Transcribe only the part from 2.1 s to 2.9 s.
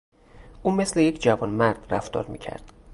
میکرد.